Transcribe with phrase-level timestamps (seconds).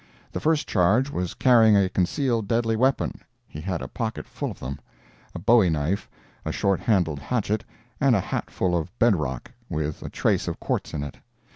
[0.31, 4.59] The first charge was carrying a concealed deadly weapon; he had a pocket full of
[4.59, 6.09] them—a Bowie knife,
[6.43, 7.63] a short handled hatchet,
[7.99, 11.17] and a hat full of bed rock, with a trace of quartz in it.